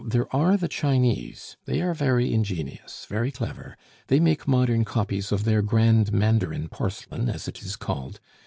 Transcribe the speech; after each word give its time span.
there 0.03 0.25
are 0.35 0.57
the 0.57 0.67
Chinese; 0.67 1.57
they 1.65 1.79
are 1.79 1.93
very 1.93 2.33
ingenious, 2.33 3.05
very 3.07 3.31
clever; 3.31 3.77
they 4.07 4.19
make 4.19 4.47
modern 4.47 4.83
copies 4.83 5.31
of 5.31 5.43
their 5.43 5.61
'grand 5.61 6.11
mandarin' 6.11 6.67
porcelain, 6.69 7.29
as 7.29 7.47
it 7.47 7.59
is 7.61 7.75
called. 7.75 8.19